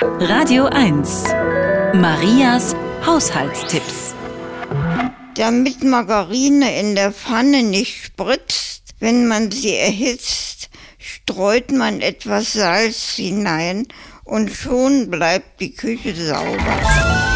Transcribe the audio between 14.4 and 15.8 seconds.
schon bleibt die